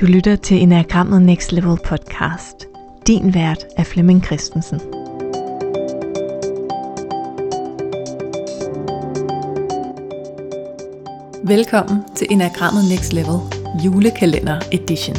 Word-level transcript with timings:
Du 0.00 0.06
lytter 0.06 0.36
til 0.36 0.62
Enagrammet 0.62 1.22
Next 1.22 1.52
Level 1.52 1.78
podcast. 1.84 2.66
Din 3.06 3.34
vært 3.34 3.64
er 3.76 3.84
Flemming 3.84 4.24
Christensen. 4.24 4.80
Velkommen 11.44 12.04
til 12.16 12.26
Enagrammet 12.30 12.84
Next 12.88 13.12
Level 13.12 13.38
julekalender 13.84 14.60
edition. 14.72 15.16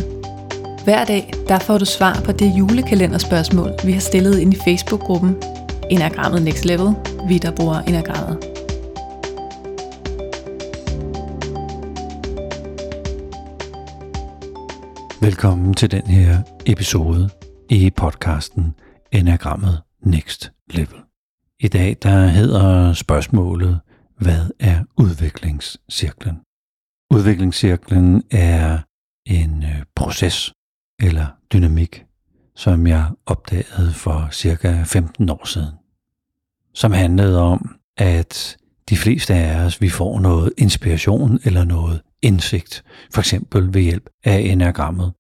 Hver 0.84 1.06
dag 1.06 1.34
der 1.48 1.60
får 1.60 1.78
du 1.78 1.86
svar 1.86 2.22
på 2.26 2.32
det 2.32 2.54
julekalenderspørgsmål, 2.58 3.72
vi 3.86 3.92
har 3.92 4.02
stillet 4.02 4.40
ind 4.40 4.54
i 4.54 4.58
Facebook-gruppen 4.68 5.38
Enagrammet 5.90 6.42
Next 6.42 6.66
Level, 6.66 6.94
vi 7.28 7.38
der 7.38 7.52
bruger 7.52 7.80
Enagrammet. 7.80 8.51
Velkommen 15.22 15.74
til 15.74 15.92
den 15.92 16.08
her 16.08 16.42
episode 16.66 17.30
i 17.70 17.90
podcasten 17.90 18.76
Enagrammet 19.12 19.82
Next 20.06 20.52
Level. 20.70 21.00
I 21.60 21.68
dag 21.68 21.98
der 22.04 22.28
hedder 22.28 22.94
spørgsmålet, 22.94 23.80
hvad 24.18 24.46
er 24.60 24.84
udviklingscirklen? 24.98 26.36
Udviklingscirklen 27.14 28.24
er 28.32 28.80
en 29.26 29.64
øh, 29.64 29.84
proces 29.96 30.54
eller 31.02 31.26
dynamik, 31.54 32.06
som 32.56 32.88
jeg 32.88 33.06
opdagede 33.26 33.94
for 33.94 34.30
cirka 34.32 34.84
15 34.84 35.30
år 35.30 35.46
siden. 35.46 35.74
Som 36.74 36.92
handlede 36.92 37.42
om, 37.42 37.76
at 37.98 38.58
de 38.90 38.98
fleste 38.98 39.34
af 39.34 39.66
os, 39.66 39.82
vi 39.82 39.90
får 39.90 40.20
noget 40.20 40.54
inspiration 40.58 41.40
eller 41.44 41.64
noget 41.64 42.02
indsigt, 42.22 42.84
for 43.14 43.22
eksempel 43.22 43.74
ved 43.74 43.82
hjælp 43.82 44.10
af 44.24 44.40
enagrammet, 44.40 45.14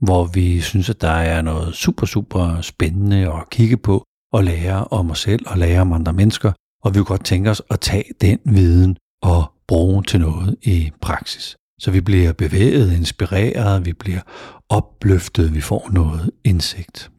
hvor 0.00 0.24
vi 0.24 0.60
synes, 0.60 0.90
at 0.90 1.00
der 1.00 1.10
er 1.10 1.42
noget 1.42 1.74
super, 1.74 2.06
super 2.06 2.60
spændende 2.60 3.32
at 3.32 3.50
kigge 3.50 3.76
på 3.76 4.04
og 4.32 4.44
lære 4.44 4.84
om 4.84 5.10
os 5.10 5.20
selv 5.20 5.46
og 5.46 5.58
lære 5.58 5.80
om 5.80 5.92
andre 5.92 6.12
mennesker, 6.12 6.52
og 6.84 6.94
vi 6.94 6.98
kunne 6.98 7.04
godt 7.04 7.24
tænke 7.24 7.50
os 7.50 7.62
at 7.70 7.80
tage 7.80 8.04
den 8.20 8.38
viden 8.44 8.96
og 9.22 9.52
bruge 9.68 10.02
til 10.02 10.20
noget 10.20 10.56
i 10.62 10.90
praksis. 11.00 11.56
Så 11.80 11.90
vi 11.90 12.00
bliver 12.00 12.32
bevæget, 12.32 12.92
inspireret, 12.92 13.86
vi 13.86 13.92
bliver 13.92 14.20
opløftet, 14.68 15.54
vi 15.54 15.60
får 15.60 15.90
noget 15.92 16.30
indsigt. 16.44 17.10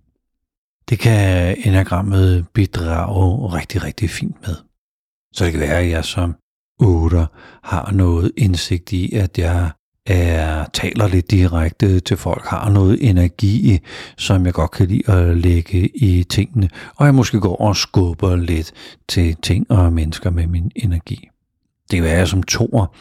Det 0.90 1.00
kan 1.00 1.58
enagrammet 1.66 2.48
bidrage 2.54 3.54
rigtig, 3.54 3.84
rigtig 3.84 4.10
fint 4.10 4.48
med. 4.48 4.56
Så 5.34 5.46
det 5.46 5.52
kan 5.52 5.62
være, 5.62 5.80
at 5.80 5.90
jeg 5.90 6.06
som 6.06 6.36
8 6.80 7.28
har 7.64 7.92
noget 7.92 8.32
indsigt 8.38 8.94
i, 8.94 9.16
at 9.16 9.38
jeg 9.38 9.70
er, 10.06 10.66
taler 10.74 11.08
lidt 11.08 11.32
direkte 11.32 12.00
til 12.00 12.18
folk, 12.18 12.46
har 12.46 12.70
noget 12.70 13.10
energi, 13.10 13.80
som 14.18 14.46
jeg 14.46 14.54
godt 14.54 14.72
kan 14.72 14.88
lide 14.88 15.10
at 15.12 15.38
lægge 15.38 15.98
i 15.98 16.24
tingene, 16.24 16.70
og 16.96 17.06
jeg 17.06 17.16
måske 17.16 17.40
går 17.40 17.56
og 17.56 17.76
skubber 17.76 18.36
lidt 18.36 18.72
til 19.08 19.36
ting 19.36 19.72
og 19.72 19.94
mennesker 19.94 20.30
med 20.30 20.48
min 20.48 20.72
energi. 20.76 21.30
Det 21.92 21.98
kan 21.98 22.04
være, 22.04 22.14
at 22.14 22.20
jeg 22.20 22.28
som 22.28 22.44
toer 22.44 22.96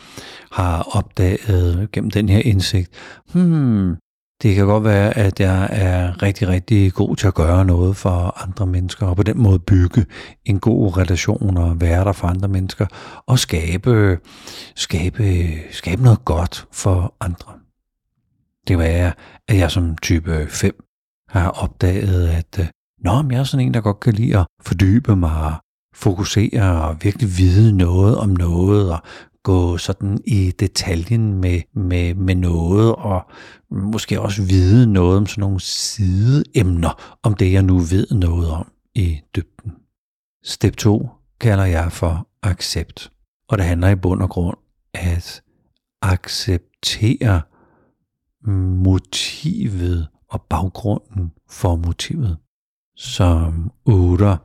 har 0.52 0.96
opdaget 0.96 1.88
gennem 1.92 2.10
den 2.10 2.28
her 2.28 2.42
indsigt, 2.44 2.90
hmm, 3.32 3.96
det 4.42 4.54
kan 4.54 4.66
godt 4.66 4.84
være, 4.84 5.18
at 5.18 5.40
jeg 5.40 5.68
er 5.72 6.22
rigtig, 6.22 6.48
rigtig 6.48 6.92
god 6.92 7.16
til 7.16 7.26
at 7.26 7.34
gøre 7.34 7.64
noget 7.64 7.96
for 7.96 8.42
andre 8.42 8.66
mennesker, 8.66 9.06
og 9.06 9.16
på 9.16 9.22
den 9.22 9.42
måde 9.42 9.58
bygge 9.58 10.06
en 10.44 10.60
god 10.60 10.96
relation 10.96 11.56
og 11.56 11.80
være 11.80 12.04
der 12.04 12.12
for 12.12 12.28
andre 12.28 12.48
mennesker, 12.48 12.86
og 13.26 13.38
skabe, 13.38 14.18
skabe, 14.74 15.48
skabe 15.70 16.02
noget 16.02 16.24
godt 16.24 16.66
for 16.72 17.14
andre. 17.20 17.52
Det 18.60 18.68
kan 18.68 18.78
være, 18.78 19.12
at 19.48 19.58
jeg 19.58 19.70
som 19.70 19.96
type 19.96 20.46
5 20.48 20.84
har 21.28 21.50
opdaget, 21.50 22.28
at 22.28 22.58
øh, 22.58 22.66
Nå, 23.00 23.22
men 23.22 23.32
jeg 23.32 23.40
er 23.40 23.44
sådan 23.44 23.66
en, 23.66 23.74
der 23.74 23.80
godt 23.80 24.00
kan 24.00 24.14
lide 24.14 24.38
at 24.38 24.46
fordybe 24.62 25.16
mig, 25.16 25.54
fokusere 25.94 26.82
og 26.82 26.96
virkelig 27.02 27.28
vide 27.38 27.76
noget 27.76 28.18
om 28.18 28.28
noget, 28.28 28.92
og 28.92 28.98
gå 29.42 29.78
sådan 29.78 30.18
i 30.26 30.50
detaljen 30.50 31.34
med, 31.34 31.60
med, 31.74 32.14
med 32.14 32.34
noget, 32.34 32.94
og 32.94 33.30
måske 33.70 34.20
også 34.20 34.42
vide 34.42 34.92
noget 34.92 35.16
om 35.16 35.26
sådan 35.26 35.40
nogle 35.40 35.60
sideemner, 35.60 37.18
om 37.22 37.34
det 37.34 37.52
jeg 37.52 37.62
nu 37.62 37.78
ved 37.78 38.06
noget 38.10 38.50
om 38.50 38.72
i 38.94 39.20
dybden. 39.36 39.72
Step 40.44 40.76
2 40.76 41.08
kalder 41.40 41.64
jeg 41.64 41.92
for 41.92 42.28
accept, 42.42 43.12
og 43.48 43.58
det 43.58 43.66
handler 43.66 43.88
i 43.88 43.96
bund 43.96 44.22
og 44.22 44.30
grund 44.30 44.56
at 44.94 45.42
acceptere 46.02 47.42
motivet 48.82 50.08
og 50.30 50.42
baggrunden 50.42 51.32
for 51.50 51.76
motivet. 51.76 52.36
Som 52.96 53.70
8 53.84 54.36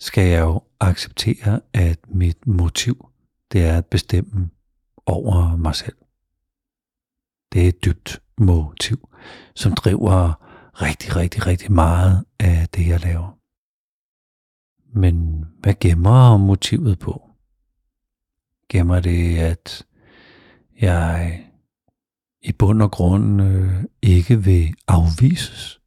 skal 0.00 0.28
jeg 0.28 0.40
jo 0.40 0.62
acceptere, 0.80 1.60
at 1.72 1.98
mit 2.08 2.46
motiv 2.46 3.07
det 3.52 3.64
er 3.64 3.78
at 3.78 3.86
bestemme 3.86 4.50
over 5.06 5.56
mig 5.56 5.74
selv. 5.74 5.96
Det 7.52 7.64
er 7.64 7.68
et 7.68 7.84
dybt 7.84 8.22
motiv, 8.38 9.08
som 9.54 9.74
driver 9.74 10.32
rigtig, 10.82 11.16
rigtig, 11.16 11.46
rigtig 11.46 11.72
meget 11.72 12.24
af 12.40 12.68
det, 12.68 12.88
jeg 12.88 13.00
laver. 13.00 13.38
Men 14.98 15.44
hvad 15.60 15.74
gemmer 15.80 16.36
motivet 16.36 16.98
på? 16.98 17.30
Gemmer 18.68 19.00
det, 19.00 19.38
at 19.38 19.86
jeg 20.80 21.44
i 22.42 22.52
bund 22.52 22.82
og 22.82 22.90
grund 22.90 23.42
øh, 23.42 23.84
ikke 24.02 24.44
vil 24.44 24.74
afvises? 24.88 25.80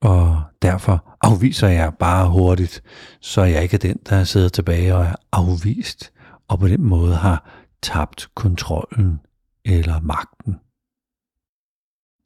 Og 0.00 0.42
derfor 0.62 1.16
afviser 1.20 1.68
jeg 1.68 1.94
bare 1.98 2.30
hurtigt, 2.30 2.82
så 3.20 3.42
jeg 3.42 3.62
ikke 3.62 3.74
er 3.74 3.78
den, 3.78 3.98
der 4.08 4.24
sidder 4.24 4.48
tilbage 4.48 4.94
og 4.94 5.04
er 5.04 5.14
afvist 5.32 6.12
og 6.48 6.58
på 6.58 6.68
den 6.68 6.82
måde 6.82 7.16
har 7.16 7.50
tabt 7.82 8.28
kontrollen 8.34 9.20
eller 9.64 10.00
magten. 10.00 10.60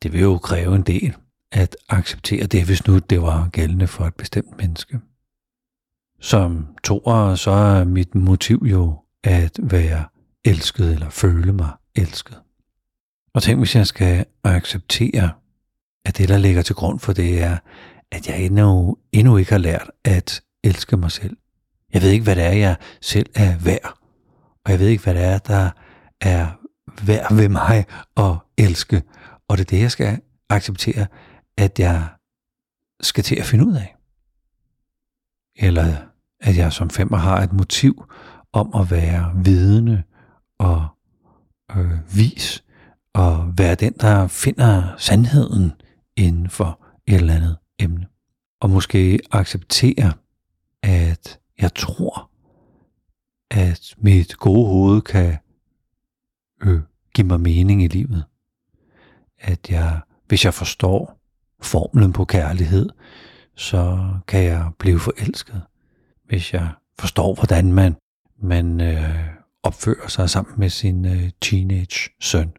Det 0.03 0.12
vil 0.12 0.21
jo 0.21 0.39
kræve 0.39 0.77
en 0.77 0.83
del 0.83 1.17
at 1.53 1.77
acceptere 1.89 2.47
det, 2.47 2.65
hvis 2.65 2.87
nu 2.87 2.99
det 2.99 3.23
var 3.23 3.49
gældende 3.49 3.87
for 3.87 4.05
et 4.05 4.15
bestemt 4.15 4.56
menneske. 4.59 5.01
Som 6.21 6.67
toer, 6.84 7.34
så 7.34 7.51
er 7.51 7.84
mit 7.84 8.15
motiv 8.15 8.62
jo 8.65 9.01
at 9.25 9.59
være 9.62 10.05
elsket 10.45 10.93
eller 10.93 11.11
føle 11.11 11.53
mig 11.53 11.71
elsket. 11.95 12.43
Og 13.35 13.43
tænk, 13.43 13.59
hvis 13.59 13.75
jeg 13.75 13.87
skal 13.87 14.25
acceptere, 14.45 15.31
at 16.05 16.19
det, 16.19 16.29
der 16.29 16.39
ligger 16.39 16.62
til 16.62 16.75
grund 16.75 17.00
for 17.00 17.12
det, 17.12 17.43
er, 17.43 17.59
at 18.12 18.29
jeg 18.29 18.45
endnu, 18.45 18.97
endnu 19.12 19.37
ikke 19.37 19.50
har 19.50 19.59
lært 19.59 19.91
at 20.05 20.43
elske 20.65 20.97
mig 20.97 21.12
selv. 21.12 21.37
Jeg 21.93 22.03
ved 22.03 22.11
ikke, 22.11 22.25
hvad 22.25 22.37
det 22.37 22.45
er, 22.45 22.53
jeg 22.53 22.77
selv 23.00 23.31
er 23.35 23.59
værd 23.59 23.97
og 24.69 24.73
jeg 24.73 24.81
ved 24.81 24.89
ikke, 24.89 25.03
hvad 25.03 25.15
det 25.15 25.23
er, 25.23 25.39
der 25.39 25.71
er 26.21 26.47
værd 27.06 27.34
ved 27.34 27.49
mig 27.49 27.84
at 28.17 28.37
elske. 28.56 29.03
Og 29.49 29.59
det 29.59 29.65
er 29.65 29.69
det, 29.69 29.81
jeg 29.81 29.91
skal 29.91 30.21
acceptere, 30.49 31.06
at 31.56 31.79
jeg 31.79 32.09
skal 33.01 33.25
til 33.25 33.37
at 33.37 33.45
finde 33.45 33.67
ud 33.67 33.75
af. 33.75 33.97
Eller 35.56 35.97
at 36.41 36.56
jeg 36.56 36.73
som 36.73 36.91
femmer 36.91 37.17
har 37.17 37.43
et 37.43 37.53
motiv 37.53 38.05
om 38.53 38.75
at 38.75 38.91
være 38.91 39.33
vidende 39.45 40.03
og 40.59 40.87
øh, 41.77 42.17
vis, 42.17 42.65
og 43.15 43.53
være 43.59 43.75
den, 43.75 43.93
der 44.00 44.27
finder 44.27 44.95
sandheden 44.97 45.73
inden 46.17 46.50
for 46.50 46.87
et 47.06 47.15
eller 47.15 47.35
andet 47.35 47.56
emne. 47.79 48.06
Og 48.61 48.71
måske 48.71 49.21
acceptere, 49.31 50.12
at 50.83 51.39
jeg 51.61 51.75
tror, 51.75 52.31
mit 53.99 54.37
gode 54.37 54.66
hoved 54.66 55.00
kan 55.00 55.37
øh, 56.62 56.81
give 57.14 57.26
mig 57.26 57.40
mening 57.40 57.82
i 57.82 57.87
livet. 57.87 58.25
At 59.38 59.70
jeg, 59.70 60.00
hvis 60.26 60.44
jeg 60.44 60.55
forstår 60.55 61.19
formlen 61.62 62.12
på 62.12 62.25
kærlighed, 62.25 62.88
så 63.55 64.08
kan 64.26 64.44
jeg 64.44 64.70
blive 64.79 64.99
forelsket. 64.99 65.62
Hvis 66.25 66.52
jeg 66.52 66.70
forstår, 66.99 67.35
hvordan 67.35 67.73
man, 67.73 67.96
man 68.43 68.81
øh, 68.81 69.26
opfører 69.62 70.08
sig 70.08 70.31
sammen 70.31 70.55
med 70.58 70.70
sin 70.70 71.05
øh, 71.05 71.31
teenage 71.40 72.11
søn, 72.20 72.52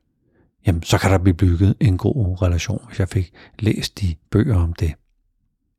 jamen 0.68 0.84
så 0.84 0.98
kan 0.98 1.12
der 1.12 1.18
blive 1.18 1.34
bygget 1.34 1.76
en 1.80 1.98
god 1.98 2.42
relation, 2.42 2.86
hvis 2.88 3.00
jeg 3.00 3.10
fik 3.10 3.34
læst 3.60 4.02
de 4.02 4.16
bøger 4.32 4.56
om 4.56 4.74
det. 4.74 4.94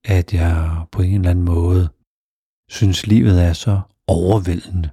At 0.05 0.35
jeg 0.35 0.85
på 0.93 1.02
en 1.02 1.14
eller 1.14 1.31
anden 1.31 1.44
måde 1.44 1.88
synes, 2.69 3.06
livet 3.06 3.44
er 3.44 3.52
så 3.52 3.81
overvældende, 4.06 4.91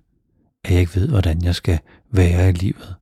at 0.67 0.73
jeg 0.73 0.81
ikke 0.81 0.95
ved, 0.95 1.09
hvordan 1.09 1.43
jeg 1.43 1.55
skal 1.55 1.79
være 2.11 2.49
i 2.49 2.51
livet, 2.51 2.95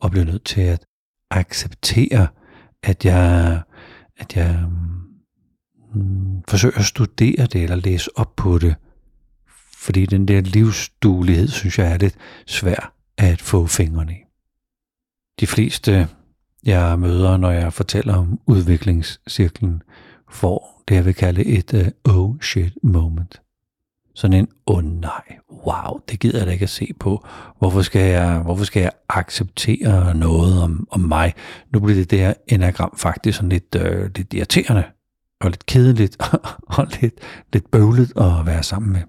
og 0.00 0.10
bliver 0.10 0.24
nødt 0.24 0.44
til 0.44 0.60
at 0.60 0.86
acceptere, 1.30 2.28
at 2.82 3.04
jeg, 3.04 3.62
at 4.16 4.36
jeg 4.36 4.64
mm, 5.94 6.42
forsøger 6.48 6.78
at 6.78 6.84
studere 6.84 7.46
det, 7.46 7.62
eller 7.62 7.76
læse 7.76 8.10
op 8.18 8.36
på 8.36 8.58
det, 8.58 8.74
fordi 9.76 10.06
den 10.06 10.28
der 10.28 10.40
livsduelighed, 10.40 11.48
synes 11.48 11.78
jeg 11.78 11.92
er 11.92 11.98
lidt 11.98 12.16
svær 12.46 12.94
at 13.18 13.42
få 13.42 13.66
fingrene 13.66 14.12
i. 14.12 14.22
De 15.40 15.46
fleste 15.46 16.08
jeg 16.64 16.98
møder, 16.98 17.36
når 17.36 17.50
jeg 17.50 17.72
fortæller 17.72 18.14
om 18.14 18.40
udviklingscirklen, 18.46 19.82
får 20.30 20.82
det, 20.88 20.94
jeg 20.94 21.04
vil 21.04 21.14
kalde 21.14 21.44
et 21.44 21.94
uh, 22.08 22.14
oh 22.16 22.40
shit 22.40 22.72
moment. 22.82 23.43
Sådan 24.14 24.36
en, 24.36 24.48
åh 24.66 24.76
oh 24.76 24.84
nej, 24.84 25.38
wow, 25.66 26.00
det 26.08 26.20
gider 26.20 26.38
jeg 26.38 26.46
da 26.46 26.52
ikke 26.52 26.62
at 26.62 26.70
se 26.70 26.88
på. 27.00 27.26
Hvorfor 27.58 27.82
skal 27.82 28.10
jeg, 28.10 28.38
hvorfor 28.38 28.64
skal 28.64 28.80
jeg 28.80 28.92
acceptere 29.08 30.14
noget 30.14 30.62
om, 30.62 30.88
om 30.90 31.00
mig? 31.00 31.34
Nu 31.72 31.80
bliver 31.80 31.94
det 31.94 32.10
der 32.10 32.34
enagram 32.48 32.96
faktisk 32.96 33.36
sådan 33.36 33.48
lidt, 33.48 33.74
øh, 33.76 34.10
lidt 34.16 34.34
irriterende, 34.34 34.84
og 35.40 35.50
lidt 35.50 35.66
kedeligt, 35.66 36.16
og 36.78 36.86
lidt, 37.00 37.14
lidt 37.52 37.70
bøvlet 37.70 38.12
at 38.16 38.46
være 38.46 38.62
sammen 38.62 38.92
med. 38.92 39.02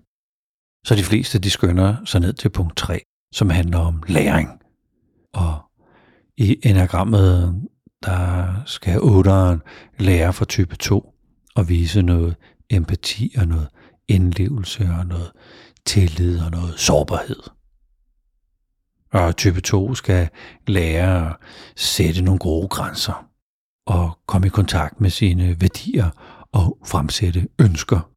Så 0.86 0.96
de 0.96 1.04
fleste, 1.04 1.40
de 1.40 1.50
skynder 1.50 1.96
sig 2.06 2.22
ned 2.22 2.34
til 2.34 2.50
punkt 2.50 2.78
3, 2.78 3.02
som 3.34 3.50
handler 3.50 3.80
om 3.80 4.04
læring. 4.08 4.50
Og 5.34 5.60
i 6.38 6.58
enagrammet, 6.64 7.62
der 8.06 8.48
skal 8.66 9.02
otteren 9.02 9.62
lære 10.00 10.34
fra 10.34 10.46
type 10.46 10.76
2 10.76 11.12
og 11.56 11.70
vise 11.70 12.02
noget 12.02 12.36
empati 12.70 13.36
og 13.38 13.48
noget 13.48 13.68
indlevelse 14.08 14.90
og 15.00 15.06
noget 15.06 15.32
tillid 15.86 16.40
og 16.40 16.52
noget 16.52 16.80
sårbarhed. 16.80 17.42
Og 19.14 19.38
type 19.38 19.62
2 19.62 19.96
skal 19.96 20.30
lære 20.68 21.30
at 21.30 21.36
sætte 21.76 22.22
nogle 22.22 22.40
gode 22.40 22.68
grænser 22.68 23.28
og 23.86 24.20
komme 24.28 24.48
i 24.48 24.50
kontakt 24.50 25.02
med 25.02 25.10
sine 25.10 25.62
værdier 25.62 26.10
og 26.52 26.78
fremsætte 26.86 27.48
ønsker. 27.60 28.10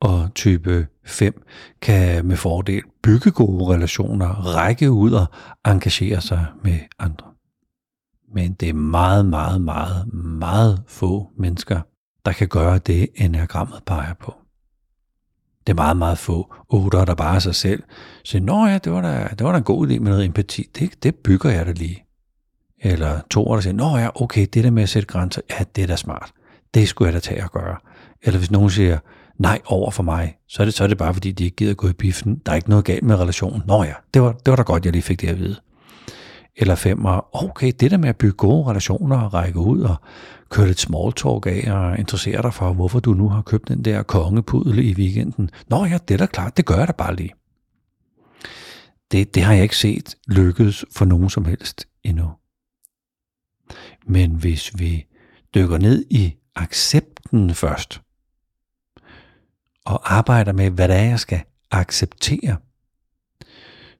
Og 0.00 0.34
type 0.34 0.86
5 1.04 1.42
kan 1.82 2.26
med 2.26 2.36
fordel 2.36 2.82
bygge 3.02 3.30
gode 3.30 3.74
relationer, 3.74 4.28
række 4.28 4.90
ud 4.90 5.12
og 5.12 5.26
engagere 5.66 6.20
sig 6.20 6.46
med 6.64 6.78
andre. 6.98 7.26
Men 8.34 8.52
det 8.52 8.68
er 8.68 8.72
meget, 8.72 9.26
meget, 9.26 9.60
meget, 9.60 10.14
meget 10.14 10.82
få 10.86 11.30
mennesker, 11.36 11.80
der 12.24 12.32
kan 12.32 12.48
gøre 12.48 12.78
det, 12.78 13.08
enagrammet 13.14 13.82
peger 13.86 14.14
på. 14.14 14.41
Det 15.66 15.72
er 15.72 15.74
meget, 15.74 15.96
meget 15.96 16.18
få 16.18 16.54
otter, 16.68 17.04
der 17.04 17.14
bare 17.14 17.34
er 17.34 17.38
sig 17.38 17.54
selv. 17.54 17.82
Så 18.24 18.40
nå 18.40 18.66
ja, 18.66 18.78
det 18.78 18.92
var 18.92 19.00
da, 19.00 19.28
det 19.38 19.46
var 19.46 19.52
da 19.52 19.58
en 19.58 19.64
god 19.64 19.86
idé 19.86 19.98
med 19.98 20.10
noget 20.10 20.24
empati. 20.24 20.66
Det, 20.78 21.02
det 21.02 21.14
bygger 21.14 21.50
jeg 21.50 21.66
da 21.66 21.72
lige. 21.72 22.04
Eller 22.80 23.20
to, 23.30 23.44
der 23.44 23.60
siger, 23.60 23.74
nå 23.74 23.96
ja, 23.96 24.22
okay, 24.22 24.46
det 24.54 24.64
der 24.64 24.70
med 24.70 24.82
at 24.82 24.88
sætte 24.88 25.06
grænser, 25.06 25.40
ja, 25.50 25.64
det 25.76 25.82
er 25.82 25.86
da 25.86 25.96
smart. 25.96 26.32
Det 26.74 26.88
skulle 26.88 27.06
jeg 27.06 27.14
da 27.14 27.20
tage 27.20 27.42
at 27.42 27.52
gøre. 27.52 27.76
Eller 28.22 28.38
hvis 28.38 28.50
nogen 28.50 28.70
siger, 28.70 28.98
nej 29.38 29.60
over 29.66 29.90
for 29.90 30.02
mig, 30.02 30.36
så 30.48 30.62
er 30.62 30.64
det, 30.64 30.74
så 30.74 30.84
er 30.84 30.88
det 30.88 30.98
bare, 30.98 31.14
fordi 31.14 31.32
de 31.32 31.44
ikke 31.44 31.56
gider 31.56 31.74
gå 31.74 31.88
i 31.88 31.92
biffen. 31.92 32.42
Der 32.46 32.52
er 32.52 32.56
ikke 32.56 32.70
noget 32.70 32.84
galt 32.84 33.02
med 33.02 33.16
relationen. 33.16 33.62
Nå 33.66 33.84
ja, 33.84 33.94
det 34.14 34.22
var, 34.22 34.32
det 34.32 34.50
var 34.50 34.56
da 34.56 34.62
godt, 34.62 34.84
jeg 34.84 34.92
lige 34.92 35.02
fik 35.02 35.20
det 35.20 35.28
at 35.28 35.38
vide. 35.38 35.56
Eller 36.56 36.74
femmer, 36.74 37.44
okay, 37.44 37.72
det 37.80 37.90
der 37.90 37.96
med 37.96 38.08
at 38.08 38.16
bygge 38.16 38.36
gode 38.36 38.70
relationer 38.70 39.20
og 39.20 39.34
række 39.34 39.58
ud 39.58 39.80
og 39.80 39.96
køre 40.52 40.66
lidt 40.66 40.80
small 40.80 41.12
talk 41.12 41.46
af 41.46 41.72
og 41.72 41.98
interessere 41.98 42.42
dig 42.42 42.54
for, 42.54 42.72
hvorfor 42.72 43.00
du 43.00 43.14
nu 43.14 43.28
har 43.28 43.42
købt 43.42 43.68
den 43.68 43.84
der 43.84 44.02
kongepudel 44.02 44.78
i 44.78 44.94
weekenden. 44.94 45.50
Nå 45.68 45.84
ja, 45.84 45.98
det 46.08 46.14
er 46.14 46.18
da 46.18 46.26
klart, 46.26 46.56
det 46.56 46.66
gør 46.66 46.78
jeg 46.78 46.88
da 46.88 46.92
bare 46.92 47.16
lige. 47.16 47.32
Det, 49.12 49.34
det 49.34 49.42
har 49.42 49.52
jeg 49.52 49.62
ikke 49.62 49.76
set 49.76 50.14
lykkes 50.28 50.84
for 50.96 51.04
nogen 51.04 51.30
som 51.30 51.44
helst 51.44 51.88
endnu. 52.04 52.30
Men 54.06 54.34
hvis 54.34 54.78
vi 54.78 55.06
dykker 55.54 55.78
ned 55.78 56.04
i 56.10 56.34
accepten 56.54 57.54
først, 57.54 58.00
og 59.84 60.14
arbejder 60.14 60.52
med, 60.52 60.70
hvad 60.70 60.88
det 60.88 60.96
er, 60.96 61.02
jeg 61.02 61.20
skal 61.20 61.42
acceptere, 61.70 62.56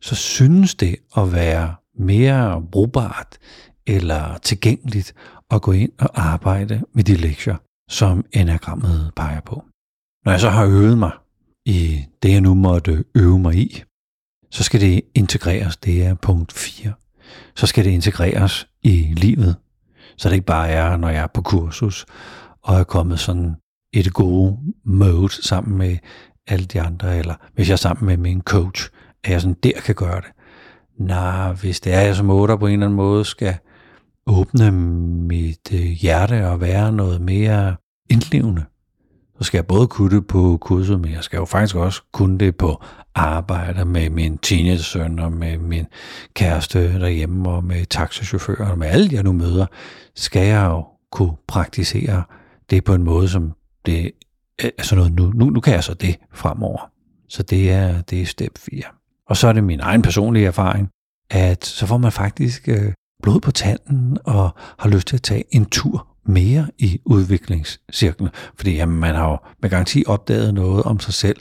så 0.00 0.14
synes 0.14 0.74
det 0.74 0.96
at 1.16 1.32
være 1.32 1.74
mere 1.98 2.62
brugbart 2.72 3.38
eller 3.86 4.38
tilgængeligt 4.38 5.14
at 5.52 5.62
gå 5.62 5.72
ind 5.72 5.92
og 5.98 6.10
arbejde 6.14 6.82
med 6.92 7.04
de 7.04 7.14
lektier, 7.14 7.56
som 7.90 8.24
enagrammet 8.32 9.12
peger 9.16 9.40
på. 9.40 9.64
Når 10.24 10.32
jeg 10.32 10.40
så 10.40 10.50
har 10.50 10.64
øvet 10.64 10.98
mig 10.98 11.10
i 11.66 12.04
det, 12.22 12.32
jeg 12.32 12.40
nu 12.40 12.54
måtte 12.54 13.04
øve 13.14 13.38
mig 13.38 13.54
i, 13.54 13.82
så 14.50 14.64
skal 14.64 14.80
det 14.80 15.02
integreres, 15.14 15.76
det 15.76 16.04
er 16.04 16.14
punkt 16.14 16.52
4. 16.52 16.92
Så 17.56 17.66
skal 17.66 17.84
det 17.84 17.90
integreres 17.90 18.68
i 18.82 19.14
livet, 19.16 19.56
så 20.16 20.28
det 20.28 20.34
ikke 20.34 20.46
bare 20.46 20.68
er, 20.68 20.96
når 20.96 21.08
jeg 21.08 21.22
er 21.22 21.26
på 21.26 21.42
kursus, 21.42 22.06
og 22.62 22.78
er 22.78 22.84
kommet 22.84 23.20
sådan 23.20 23.56
et 23.92 24.12
gode 24.12 24.58
mode 24.84 25.32
sammen 25.44 25.78
med 25.78 25.98
alle 26.46 26.66
de 26.66 26.80
andre, 26.80 27.18
eller 27.18 27.34
hvis 27.54 27.68
jeg 27.68 27.72
er 27.72 27.76
sammen 27.76 28.06
med 28.06 28.16
min 28.16 28.42
coach, 28.42 28.90
at 29.24 29.30
jeg 29.30 29.40
sådan 29.40 29.56
der 29.62 29.80
kan 29.84 29.94
gøre 29.94 30.20
det. 30.20 30.30
Nej, 30.98 31.52
hvis 31.52 31.80
det 31.80 31.94
er, 31.94 32.00
at 32.00 32.06
jeg 32.06 32.16
som 32.16 32.30
otter 32.30 32.56
på 32.56 32.66
en 32.66 32.72
eller 32.72 32.86
anden 32.86 32.96
måde 32.96 33.24
skal 33.24 33.56
åbne 34.26 34.70
mit 34.70 35.72
øh, 35.72 35.80
hjerte 35.80 36.48
og 36.48 36.60
være 36.60 36.92
noget 36.92 37.20
mere 37.20 37.76
indlevende, 38.10 38.64
så 39.38 39.44
skal 39.44 39.58
jeg 39.58 39.66
både 39.66 39.86
kunne 39.86 40.16
det 40.16 40.26
på 40.26 40.58
kurset, 40.60 41.00
men 41.00 41.12
jeg 41.12 41.24
skal 41.24 41.36
jo 41.36 41.44
faktisk 41.44 41.76
også 41.76 42.02
kunne 42.12 42.38
det 42.38 42.56
på 42.56 42.82
arbejde 43.14 43.84
med 43.84 44.10
min 44.10 44.38
teenage-søn 44.38 45.18
og 45.18 45.32
med 45.32 45.58
min 45.58 45.86
kæreste 46.34 47.00
derhjemme 47.00 47.50
og 47.50 47.64
med 47.64 47.86
taxachaufføren 47.86 48.70
og 48.70 48.78
med 48.78 48.86
alle 48.86 49.08
jeg 49.12 49.22
nu 49.22 49.32
møder, 49.32 49.66
skal 50.14 50.46
jeg 50.46 50.66
jo 50.66 50.84
kunne 51.12 51.36
praktisere 51.48 52.22
det 52.70 52.84
på 52.84 52.94
en 52.94 53.02
måde, 53.02 53.28
som 53.28 53.52
det 53.86 54.10
er 54.58 54.70
sådan 54.82 54.98
noget, 54.98 55.12
nu, 55.12 55.32
nu, 55.34 55.50
nu 55.50 55.60
kan 55.60 55.74
jeg 55.74 55.84
så 55.84 55.94
det 55.94 56.18
fremover. 56.32 56.90
Så 57.28 57.42
det 57.42 57.70
er, 57.70 58.02
det 58.02 58.22
er 58.22 58.26
step 58.26 58.58
4. 58.58 58.82
Og 59.28 59.36
så 59.36 59.48
er 59.48 59.52
det 59.52 59.64
min 59.64 59.80
egen 59.80 60.02
personlige 60.02 60.46
erfaring, 60.46 60.88
at 61.30 61.64
så 61.64 61.86
får 61.86 61.96
man 61.96 62.12
faktisk 62.12 62.68
øh, 62.68 62.92
blod 63.22 63.40
på 63.40 63.50
tanden 63.50 64.18
og 64.24 64.50
har 64.78 64.88
lyst 64.88 65.06
til 65.08 65.16
at 65.16 65.22
tage 65.22 65.44
en 65.50 65.66
tur 65.66 66.06
mere 66.24 66.66
i 66.78 67.00
udviklingscirklen. 67.04 68.28
Fordi 68.56 68.74
jamen, 68.74 69.00
man 69.00 69.14
har 69.14 69.30
jo 69.30 69.38
med 69.62 69.70
garanti 69.70 70.04
opdaget 70.06 70.54
noget 70.54 70.82
om 70.82 71.00
sig 71.00 71.14
selv, 71.14 71.36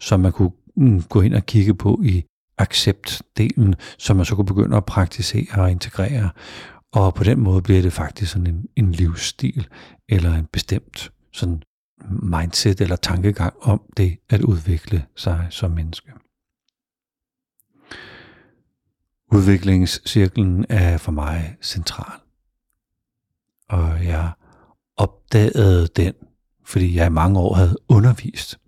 som 0.00 0.20
man 0.20 0.32
kunne 0.32 0.50
mm, 0.76 1.02
gå 1.02 1.20
ind 1.20 1.34
og 1.34 1.46
kigge 1.46 1.74
på 1.74 2.00
i 2.04 2.24
accept-delen, 2.62 3.74
som 3.98 4.16
man 4.16 4.26
så 4.26 4.34
kunne 4.34 4.46
begynde 4.46 4.76
at 4.76 4.84
praktisere 4.84 5.62
og 5.62 5.70
integrere. 5.70 6.30
Og 6.92 7.14
på 7.14 7.24
den 7.24 7.40
måde 7.40 7.62
bliver 7.62 7.82
det 7.82 7.92
faktisk 7.92 8.32
sådan 8.32 8.46
en, 8.46 8.64
en 8.76 8.92
livsstil, 8.92 9.66
eller 10.08 10.34
en 10.34 10.48
bestemt 10.52 11.12
sådan 11.32 11.62
mindset 12.22 12.80
eller 12.80 12.96
tankegang 12.96 13.54
om 13.62 13.80
det 13.96 14.16
at 14.30 14.40
udvikle 14.40 15.04
sig 15.16 15.46
som 15.50 15.70
menneske. 15.70 16.12
Udviklingscirklen 19.32 20.66
er 20.68 20.96
for 20.96 21.12
mig 21.12 21.56
central. 21.62 22.20
Og 23.68 24.04
jeg 24.04 24.30
opdagede 24.96 25.86
den, 25.96 26.14
fordi 26.64 26.96
jeg 26.96 27.06
i 27.06 27.10
mange 27.10 27.40
år 27.40 27.54
havde 27.54 27.76
undervist, 27.88 28.58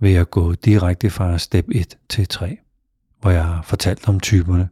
ved 0.00 0.14
at 0.14 0.30
gå 0.30 0.54
direkte 0.54 1.10
fra 1.10 1.38
step 1.38 1.64
1 1.72 1.98
til 2.08 2.28
3, 2.28 2.58
hvor 3.20 3.30
jeg 3.30 3.60
fortalte 3.64 4.08
om 4.08 4.20
typerne, 4.20 4.68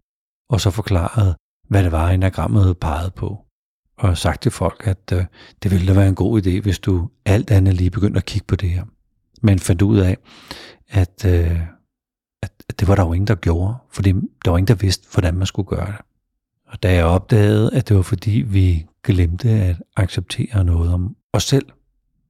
og 0.49 0.61
så 0.61 0.71
forklarede, 0.71 1.37
hvad 1.69 1.85
det 1.85 1.93
var, 1.93 2.11
enagrammet 2.11 2.79
pegede 2.79 3.11
på. 3.11 3.39
Og 3.99 4.19
sagt 4.19 4.43
til 4.43 4.51
folk, 4.51 4.87
at 4.87 5.13
øh, 5.13 5.25
det 5.63 5.71
ville 5.71 5.87
da 5.87 5.93
være 5.93 6.09
en 6.09 6.15
god 6.15 6.47
idé, 6.47 6.61
hvis 6.61 6.79
du 6.79 7.11
alt 7.25 7.51
andet 7.51 7.75
lige 7.75 7.91
begyndte 7.91 8.19
at 8.19 8.25
kigge 8.25 8.47
på 8.47 8.57
det 8.57 8.71
her. 8.71 8.85
Men 9.43 9.59
fandt 9.59 9.83
ud 9.83 9.99
af, 9.99 10.17
at 10.89 11.25
øh, 11.25 11.61
det 12.81 12.89
var 12.89 12.95
der 12.95 13.03
jo 13.03 13.13
ingen, 13.13 13.27
der 13.27 13.35
gjorde, 13.35 13.75
fordi 13.91 14.13
der 14.45 14.51
var 14.51 14.59
ingen, 14.59 14.69
der 14.69 14.75
vidste, 14.75 15.09
hvordan 15.13 15.35
man 15.35 15.47
skulle 15.47 15.67
gøre 15.67 15.87
det. 15.87 16.01
Og 16.67 16.83
da 16.83 16.95
jeg 16.95 17.05
opdagede, 17.05 17.71
at 17.75 17.89
det 17.89 17.97
var 17.97 18.03
fordi, 18.03 18.31
vi 18.31 18.87
glemte 19.05 19.51
at 19.51 19.77
acceptere 19.97 20.65
noget 20.65 20.93
om 20.93 21.17
os 21.33 21.43
selv, 21.45 21.67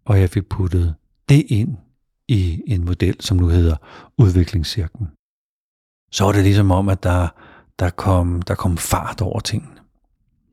og 0.04 0.20
jeg 0.20 0.30
fik 0.30 0.48
puttet 0.48 0.94
det 1.28 1.44
ind 1.48 1.76
i 2.28 2.62
en 2.66 2.84
model, 2.84 3.16
som 3.20 3.36
nu 3.36 3.48
hedder 3.48 3.76
udviklingscirklen, 4.18 5.08
så 6.12 6.24
var 6.24 6.32
det 6.32 6.42
ligesom 6.42 6.70
om, 6.70 6.88
at 6.88 7.02
der, 7.02 7.28
der, 7.78 7.90
kom, 7.90 8.42
der 8.42 8.54
kom 8.54 8.76
fart 8.76 9.20
over 9.20 9.40
tingene. 9.40 9.74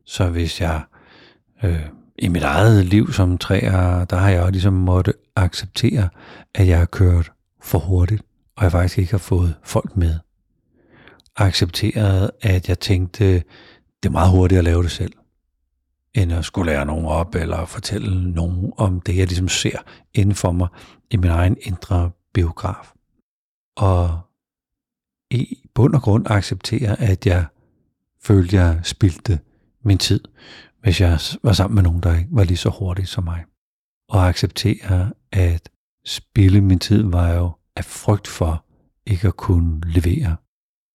Så 0.06 0.30
hvis 0.30 0.62
jeg 0.62 0.82
øh, 1.64 1.86
i 2.20 2.28
mit 2.28 2.44
eget 2.44 2.86
liv 2.86 3.12
som 3.12 3.38
træer, 3.38 4.06
der 4.06 4.16
har 4.16 4.30
jeg 4.30 4.42
også 4.42 4.52
ligesom 4.52 4.74
måtte 4.74 5.14
acceptere, 5.36 6.10
at 6.56 6.68
jeg 6.68 6.78
har 6.78 6.86
kørt 6.86 7.32
for 7.62 7.80
hurtigt 7.80 8.24
og 8.56 8.64
jeg 8.64 8.72
faktisk 8.72 8.98
ikke 8.98 9.12
har 9.12 9.18
fået 9.18 9.56
folk 9.64 9.98
med. 9.98 10.20
Accepteret, 11.36 12.32
at 12.42 12.70
jeg 12.70 12.80
tænkte, 12.80 13.34
det 14.04 14.06
er 14.06 14.10
meget 14.10 14.32
hurtigt 14.32 14.60
at 14.60 14.64
lave 14.64 14.84
det 14.84 14.92
selv, 14.92 15.14
end 16.14 16.34
at 16.34 16.46
skulle 16.46 16.72
lære 16.72 16.86
nogen 16.86 17.06
op, 17.06 17.36
eller 17.36 17.66
fortælle 17.66 18.32
nogen 18.32 18.74
om 18.78 19.02
det, 19.02 19.18
jeg 19.18 19.28
ligesom 19.28 19.48
ser 19.48 19.78
inden 20.14 20.36
for 20.36 20.52
mig 20.52 20.68
i 21.12 21.18
min 21.18 21.30
egen 21.30 21.58
indre 21.62 22.12
biograf. 22.34 22.94
Og 23.76 24.20
i 25.32 25.58
bund 25.74 25.96
og 25.96 26.02
grund 26.02 26.26
acceptere, 26.30 27.02
at 27.02 27.26
jeg 27.26 27.46
følte, 28.24 28.56
jeg 28.56 28.80
spildte 28.84 29.40
min 29.84 29.98
tid, 29.98 30.24
hvis 30.82 31.02
jeg 31.02 31.20
var 31.44 31.54
sammen 31.54 31.76
med 31.76 31.84
nogen, 31.84 32.04
der 32.04 32.18
ikke 32.18 32.30
var 32.32 32.44
lige 32.44 32.58
så 32.58 32.70
hurtig 32.70 33.08
som 33.08 33.24
mig. 33.24 33.44
Og 34.10 34.28
acceptere, 34.28 35.12
at 35.32 35.70
spille 36.06 36.62
min 36.62 36.80
tid 36.80 37.04
var 37.04 37.34
jo 37.34 37.52
af 37.76 37.86
frygt 37.86 38.28
for 38.28 38.66
ikke 39.06 39.28
at 39.28 39.38
kunne 39.38 39.82
levere. 39.86 40.36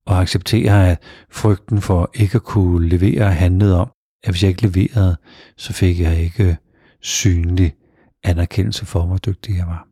Og 0.06 0.20
acceptere, 0.20 0.90
at 0.90 1.02
frygten 1.30 1.80
for 1.80 2.10
ikke 2.14 2.36
at 2.36 2.42
kunne 2.42 2.88
levere 2.88 3.32
handlede 3.32 3.80
om, 3.80 3.92
at 4.24 4.30
hvis 4.30 4.42
jeg 4.42 4.48
ikke 4.48 4.66
leverede, 4.66 5.16
så 5.56 5.72
fik 5.72 6.00
jeg 6.00 6.20
ikke 6.20 6.56
synlig 7.00 7.74
anerkendelse 8.22 8.86
for, 8.86 9.06
hvor 9.06 9.16
dygtig 9.16 9.56
jeg 9.56 9.66
var. 9.66 9.88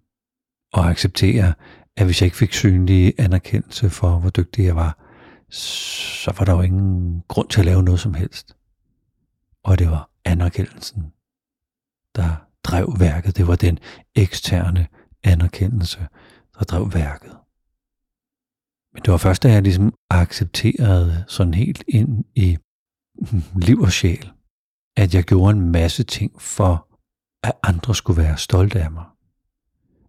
Og 0.73 0.91
acceptere, 0.91 1.55
at 1.97 2.05
hvis 2.05 2.21
jeg 2.21 2.27
ikke 2.27 2.37
fik 2.37 2.53
synlig 2.53 3.15
anerkendelse 3.19 3.91
for, 3.91 4.19
hvor 4.19 4.31
dygtig 4.31 4.65
jeg 4.65 4.77
var, 4.77 4.99
så 5.51 6.33
var 6.39 6.45
der 6.45 6.53
jo 6.53 6.61
ingen 6.61 7.23
grund 7.29 7.49
til 7.49 7.61
at 7.61 7.67
lave 7.67 7.83
noget 7.83 8.01
som 8.01 8.15
helst. 8.15 8.57
Og 9.65 9.79
det 9.79 9.91
var 9.91 10.11
anerkendelsen, 10.25 11.13
der 12.15 12.47
drev 12.65 12.97
værket. 12.99 13.37
Det 13.37 13.47
var 13.47 13.57
den 13.57 13.79
eksterne 14.15 14.87
anerkendelse, 15.23 16.07
der 16.59 16.65
drev 16.65 16.95
værket. 16.95 17.37
Men 18.93 19.03
det 19.03 19.11
var 19.11 19.17
først, 19.17 19.43
da 19.43 19.53
jeg 19.53 19.63
ligesom 19.63 19.95
accepterede 20.11 21.25
sådan 21.29 21.55
helt 21.55 21.85
ind 21.89 22.25
i 22.35 22.57
liv 23.67 23.81
og 23.81 23.93
sjæl, 23.93 24.31
at 24.97 25.15
jeg 25.15 25.25
gjorde 25.25 25.57
en 25.57 25.71
masse 25.71 26.05
ting 26.05 26.43
for, 26.43 26.89
at 27.43 27.53
andre 27.63 27.95
skulle 27.95 28.23
være 28.23 28.39
stolte 28.39 28.83
af 28.83 28.91
mig. 28.91 29.05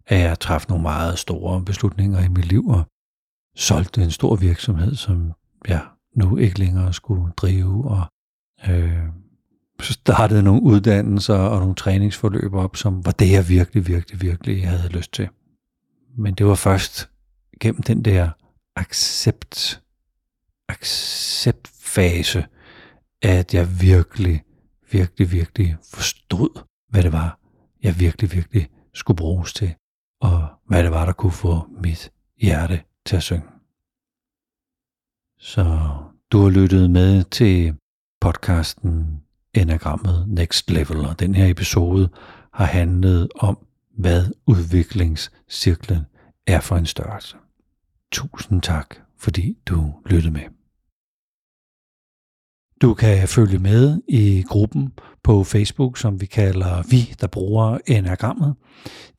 At 0.06 0.20
jeg 0.20 0.40
træffede 0.40 0.72
nogle 0.72 0.82
meget 0.82 1.18
store 1.18 1.64
beslutninger 1.64 2.24
i 2.24 2.28
mit 2.28 2.44
liv, 2.44 2.66
og 2.68 2.84
solgte 3.56 4.02
en 4.02 4.10
stor 4.10 4.36
virksomhed, 4.36 4.94
som 4.94 5.32
jeg 5.68 5.86
nu 6.14 6.36
ikke 6.36 6.58
længere 6.58 6.92
skulle 6.92 7.32
drive, 7.36 7.90
og 7.90 8.04
øh, 8.68 9.02
startede 9.80 10.42
nogle 10.42 10.62
uddannelser 10.62 11.34
og 11.34 11.60
nogle 11.60 11.74
træningsforløb 11.74 12.54
op, 12.54 12.76
som 12.76 13.04
var 13.04 13.12
det, 13.12 13.32
jeg 13.32 13.48
virkelig, 13.48 13.86
virkelig, 13.86 14.20
virkelig 14.20 14.68
havde 14.68 14.88
lyst 14.88 15.12
til. 15.12 15.28
Men 16.16 16.34
det 16.34 16.46
var 16.46 16.54
først 16.54 17.10
gennem 17.60 17.82
den 17.82 18.02
der 18.04 18.30
accept, 18.76 19.82
acceptfase, 20.68 22.46
at 23.22 23.54
jeg 23.54 23.80
virkelig, 23.80 24.42
virkelig, 24.92 25.32
virkelig 25.32 25.76
forstod, 25.94 26.62
hvad 26.88 27.02
det 27.02 27.12
var, 27.12 27.38
jeg 27.82 28.00
virkelig, 28.00 28.32
virkelig 28.32 28.68
skulle 28.94 29.16
bruges 29.16 29.52
til, 29.52 29.74
og 30.20 30.48
hvad 30.66 30.82
det 30.82 30.90
var, 30.90 31.04
der 31.04 31.12
kunne 31.12 31.32
få 31.32 31.68
mit 31.82 32.12
hjerte 32.40 32.82
til 33.06 33.16
at 33.16 33.22
synge. 33.22 33.42
Så 35.38 35.62
du 36.32 36.42
har 36.42 36.50
lyttet 36.50 36.90
med 36.90 37.24
til 37.24 37.76
podcasten 38.20 39.22
Enagrammet 39.54 40.28
Next 40.28 40.70
Level, 40.70 40.96
og 40.96 41.18
den 41.18 41.34
her 41.34 41.50
episode 41.50 42.08
har 42.52 42.64
handlet 42.64 43.28
om, 43.34 43.65
hvad 43.96 44.24
udviklingscirklen 44.46 46.06
er 46.46 46.60
for 46.60 46.76
en 46.76 46.86
størrelse. 46.86 47.36
Tusind 48.12 48.62
tak, 48.62 48.96
fordi 49.18 49.58
du 49.66 49.94
lyttede 50.06 50.32
med. 50.32 50.42
Du 52.82 52.94
kan 52.94 53.28
følge 53.28 53.58
med 53.58 54.00
i 54.08 54.44
gruppen 54.48 54.92
på 55.22 55.44
Facebook, 55.44 55.98
som 55.98 56.20
vi 56.20 56.26
kalder 56.26 56.82
Vi, 56.90 57.14
der 57.20 57.26
bruger 57.26 57.78
enagrammet. 57.86 58.54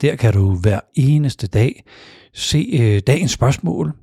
Der 0.01 0.15
kan 0.15 0.33
du 0.33 0.55
hver 0.55 0.79
eneste 0.95 1.47
dag 1.47 1.83
se 2.33 2.69
øh, 2.73 3.01
dagens 3.07 3.31
spørgsmål, 3.31 3.93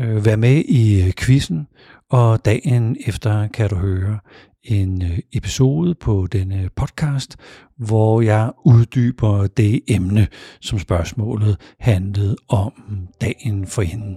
øh, 0.00 0.24
være 0.24 0.36
med 0.36 0.64
i 0.64 1.06
øh, 1.06 1.12
quizzen, 1.18 1.66
og 2.10 2.44
dagen 2.44 2.96
efter 3.06 3.48
kan 3.48 3.70
du 3.70 3.76
høre 3.76 4.18
en 4.64 5.02
øh, 5.02 5.18
episode 5.32 5.94
på 5.94 6.26
denne 6.32 6.68
podcast, 6.76 7.36
hvor 7.76 8.20
jeg 8.20 8.50
uddyber 8.64 9.46
det 9.46 9.80
emne, 9.88 10.26
som 10.60 10.78
spørgsmålet 10.78 11.56
handlede 11.80 12.36
om 12.48 12.72
dagen 13.20 13.66
for 13.66 13.82
hende. 13.82 14.16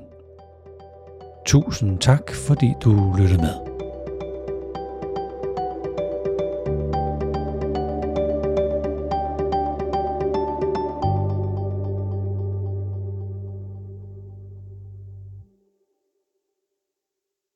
Tusind 1.45 1.99
tak, 1.99 2.31
fordi 2.33 2.73
du 2.83 3.15
lyttede 3.17 3.41
med. 3.41 3.80